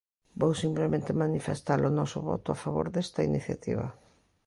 [0.41, 3.87] Vou simplemente manifestar o noso voto a favor desta iniciativa.